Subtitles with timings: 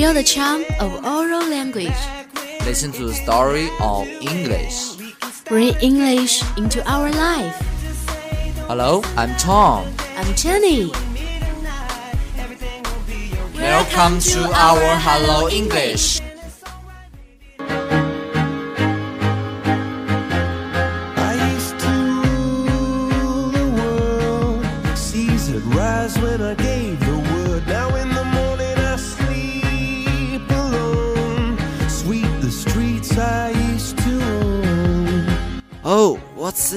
[0.00, 2.00] Feel the charm of oral language.
[2.64, 4.96] Listen to the story of English.
[5.44, 7.54] Bring English into our life.
[8.66, 9.92] Hello, I'm Tom.
[10.16, 10.90] I'm Jenny.
[13.60, 16.22] Welcome to our Hello English.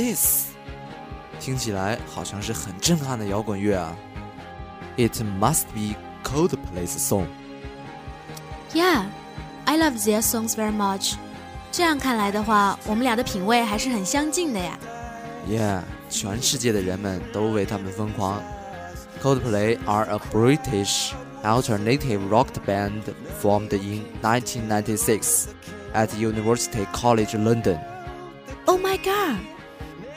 [0.00, 0.46] this?
[1.38, 3.96] 听起来好像是很震撼的摇滚乐啊。
[4.96, 7.26] It must be Coldplay's song.
[8.72, 9.04] Yeah,
[9.64, 11.14] I love their songs very much.
[11.70, 14.78] 这样看来的话，我们俩的品味还是很相近的呀。
[15.48, 18.42] Yeah，全世界的人们都为他们疯狂。
[19.22, 21.12] Coldplay are a British
[21.42, 23.02] alternative rock band
[23.40, 25.48] formed in 1996
[25.94, 27.78] at University College London.
[28.64, 29.38] Oh my god！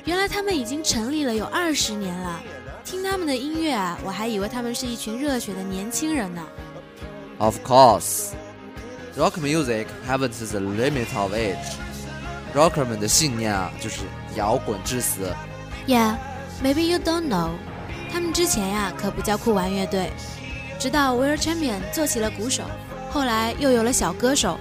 [0.04, 2.40] 原来他们已经成立了有二十年了。
[2.84, 6.42] 听他们的音乐啊，我还以为他们是一群热血的年轻人呢。
[7.38, 8.32] Of course,
[9.16, 11.56] rock music haven't the limit of age.
[12.54, 14.02] Rocker 们的信念啊，就是
[14.36, 15.34] 摇滚至死。
[15.86, 16.16] Yeah,
[16.62, 17.52] maybe you don't know，
[18.12, 20.12] 他们之前呀可不叫酷玩乐队，
[20.78, 22.62] 直到 Will Champion 做起了鼓手，
[23.10, 24.60] 后来又有了小歌手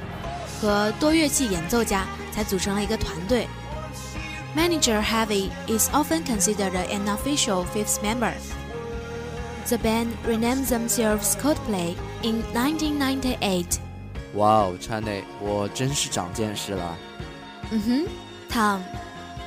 [0.62, 3.46] 和多乐器演奏家，才组成了一个团队。
[4.56, 8.34] Manager Harvey is often considered an official fifth member.
[9.68, 13.80] The band renamed themselves Coldplay in 1998.
[14.36, 16.96] Wow, Cheney, 我真是长见识了。
[17.72, 18.06] 嗯哼
[18.52, 18.82] ，Tom,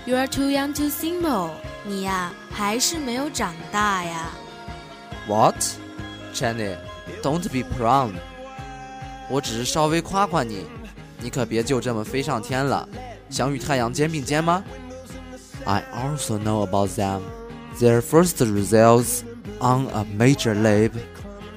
[0.06, 1.50] you are too young to simple.
[1.84, 4.30] 你呀，还是没有长大呀。
[5.28, 5.62] What,
[6.34, 6.76] Cheney?
[7.22, 8.12] Don't be proud.
[9.28, 10.66] 我只是稍微夸夸你，
[11.20, 12.88] 你可别就这么飞上天了。
[13.30, 14.64] 想与太阳肩并肩吗？
[15.65, 17.21] ？I also know about them.
[17.79, 19.23] Their first results
[19.59, 20.99] on a major label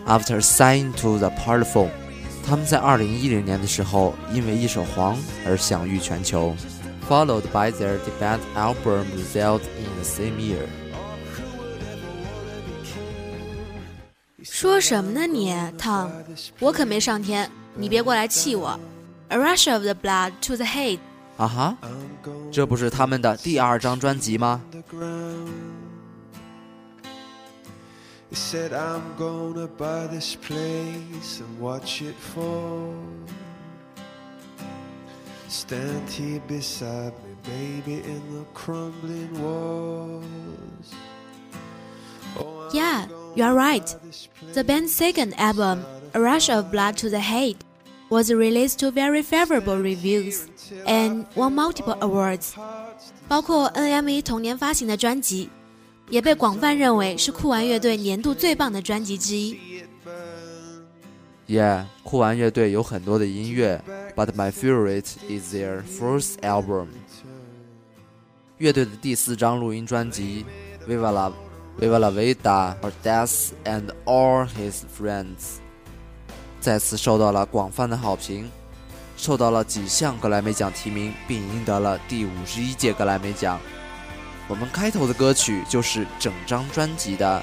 [0.07, 1.91] after signing to the Parlophone.
[2.47, 6.55] 他们在2010年的时候，因为一首《黄》而享誉全球，
[7.09, 10.67] followed by their debut album result in the same year.
[14.43, 16.11] 说什么呢你，Tom？
[16.61, 18.79] 我可没上天，你别过来气我。
[19.29, 20.99] A rush of the blood to the head。
[21.39, 21.77] 啊哈，
[22.53, 24.61] 这不是他们的第二张专辑吗？
[24.71, 25.49] the ground.
[28.31, 32.95] He said, I'm gonna buy this place and watch it fall.
[35.49, 40.23] Stand here beside me, baby, in the crumbling walls.
[42.37, 43.87] Oh, I'm Yeah, gonna you're right.
[43.87, 47.57] buy this place The band's second album, A Rush of Blood to the Head,
[48.09, 50.47] was released to very favorable reviews
[50.87, 52.53] and won multiple awards.
[53.27, 55.49] 包括 NME 同年发行的专辑，
[56.11, 59.59] 也被广泛认为是酷玩乐队年度最棒的专辑之一。
[61.47, 63.83] Yeah，酷玩乐队有很多的音乐，
[64.17, 66.87] but my favorite is their first album。
[68.59, 70.47] 乐队的第四张录音专辑《
[70.91, 71.33] Viva la
[71.79, 75.59] Viva la Vida or Death and All His Friends》
[76.70, 78.48] 再次受到了广泛的好评，
[79.18, 83.60] 受到了几项格莱美奖提名，并赢得了第五十一届格莱美奖。
[84.48, 87.42] 我们开头的歌曲就是整张专辑的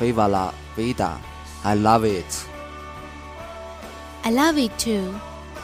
[0.00, 0.94] Viva la Vida》
[1.64, 2.24] ，I love it。
[4.22, 5.12] I love it too。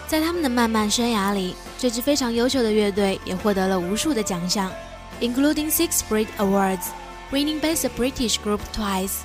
[0.08, 4.72] 在他们的漫漫生涯里，这支非常优秀的乐队也获得了无数的奖项
[5.20, 6.86] ，including six Brit Awards,
[7.30, 9.18] winning Best British Group twice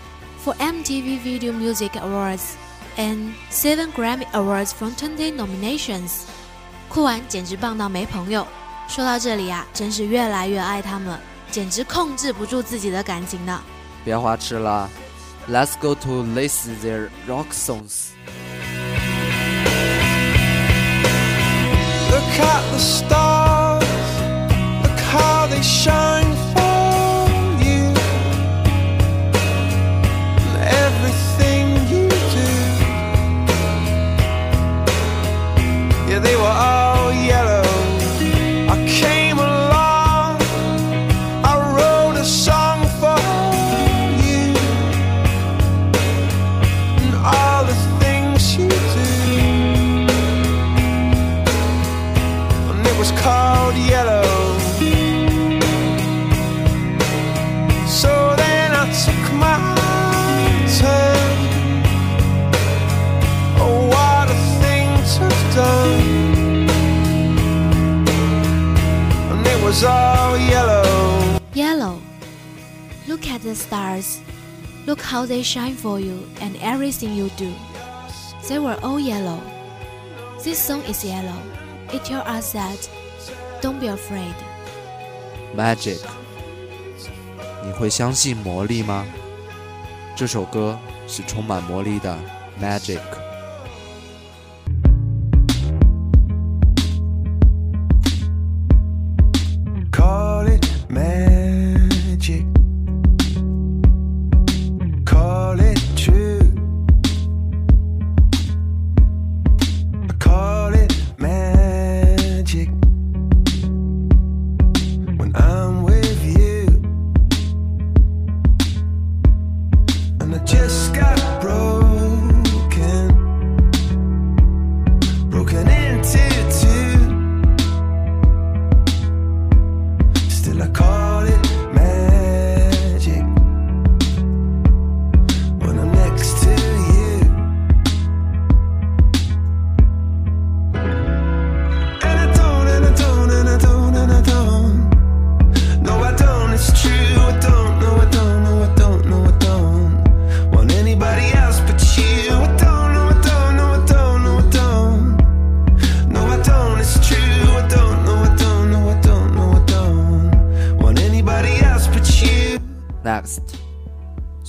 [0.46, 2.52] for MTV Video Music Awards,
[2.97, 6.23] and seven Grammy Awards from 20 nominations。
[6.89, 8.47] 酷玩简直棒到没朋友。
[8.89, 13.61] 说到这里啊，真是越来越爱他们了，简直控制不住自己的感情呢。
[14.05, 14.89] 别花痴了，
[15.51, 18.09] Let's go to listen their rock songs。
[22.11, 23.85] Look at the stars,
[24.83, 26.35] look how they shine
[75.13, 77.53] how they shine for you and everything you do.
[78.49, 79.39] They were all yellow.
[80.43, 81.37] This song is yellow.
[81.93, 82.89] It tells us that
[83.61, 84.35] don't be afraid.
[85.55, 85.99] Magic，
[87.65, 89.05] 你会相信魔力吗？
[90.17, 92.17] 这首歌是充满魔力的
[92.59, 93.01] Magic。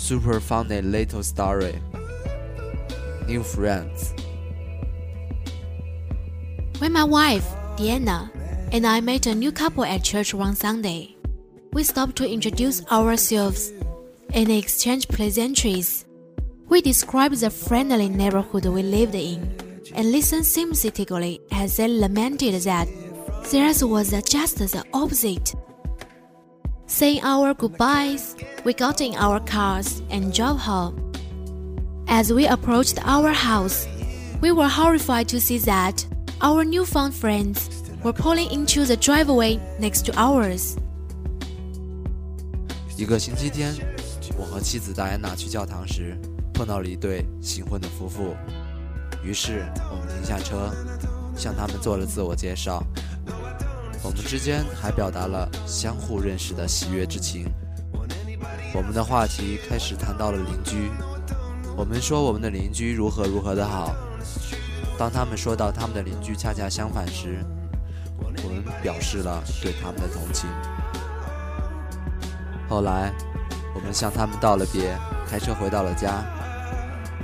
[0.04, 1.80] Super funny little story.
[3.26, 4.12] New friends.
[6.78, 7.48] When my wife,
[7.78, 8.30] Diana,
[8.70, 11.16] and I met a new couple at church one Sunday,
[11.72, 13.72] we stopped to introduce ourselves
[14.34, 16.04] and exchange pleasantries.
[16.68, 19.56] We described the friendly neighborhood we lived in
[19.94, 22.88] and listened sympathetically as they lamented that
[23.50, 25.54] theirs was just the opposite.
[26.93, 28.35] Saying our goodbyes,
[28.65, 30.95] we got in our cars and drove home.
[32.07, 33.87] As we approached our house,
[34.41, 36.03] we were horrified to see that
[36.41, 37.69] our newfound friends
[38.03, 40.77] were pulling into the driveway next to ours.
[42.97, 43.73] 一个星期天，
[44.37, 46.17] 我和妻子戴安娜去教堂时，
[46.53, 48.35] 碰到了一对新婚的夫妇。
[49.23, 50.71] 于是我们停下车，
[51.35, 52.83] 向他们做了自我介绍。
[54.04, 57.50] 我们之间还表达了相互认识的喜悦之情。
[58.74, 60.90] 我们的话题开始谈到了邻居，
[61.74, 63.96] 我们说我们的邻居如何如何的好。
[64.98, 67.42] 当他们说到他们的邻居恰恰相反时，
[68.18, 70.50] 我们表示了对他们的同情。
[72.68, 73.10] 后来，
[73.74, 74.94] 我们向他们道了别，
[75.26, 76.22] 开车回到了家。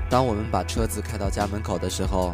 [0.09, 2.33] 当我们把车子开到家门口的时候，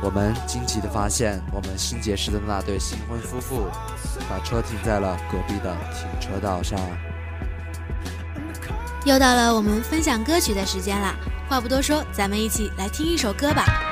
[0.00, 3.68] 我们惊奇的发现，我们新结识的那对新婚夫妇
[4.28, 6.78] 把车停在了隔壁的停车道上。
[9.04, 11.14] 又到了我们分享歌曲的时间了！
[11.48, 13.87] 话不多说，咱们一起来听一首歌吧。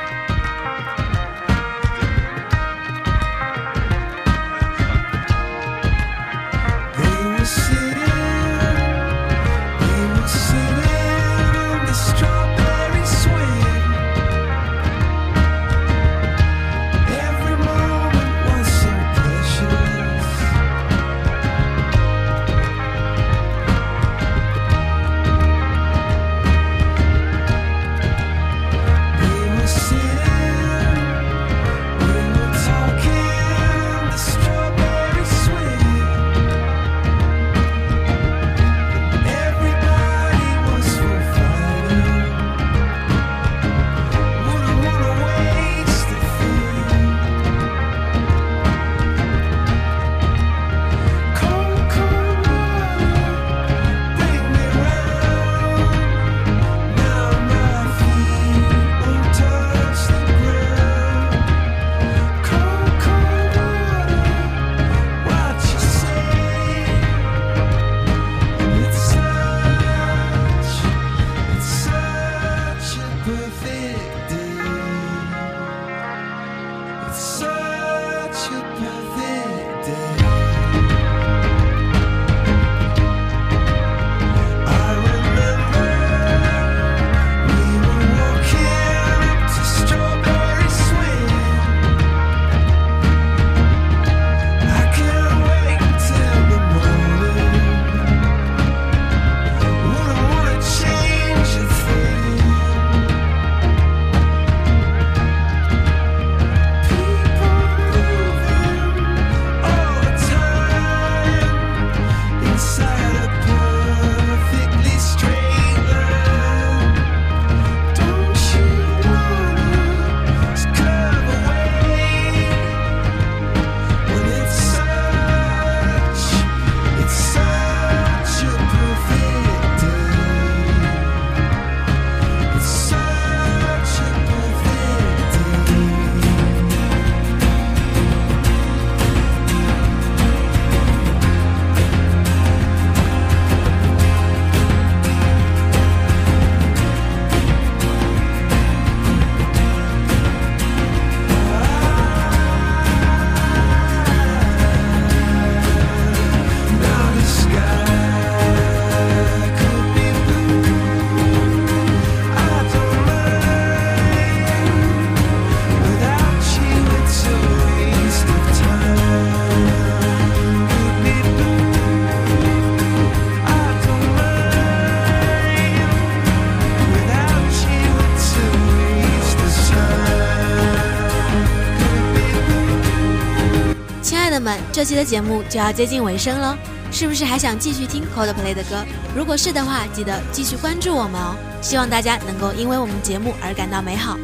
[184.73, 186.57] 这期的节目就要接近尾声了，
[186.91, 188.85] 是不是还想继续听 Coldplay 的歌？
[189.15, 191.35] 如果是的话，记得继续关注我们哦。
[191.63, 194.17] 希望大家能够因为我们节目而感到美好。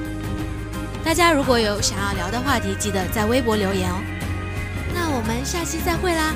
[1.05, 3.97] 大家如果有想要聊的话题，记得在微博留言哦。
[4.95, 6.35] 那我们下期再会啦！